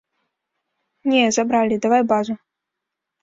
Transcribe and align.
Не, 1.11 1.19
забралі, 1.37 1.75
давай 1.83 2.01
базу. 2.13 2.35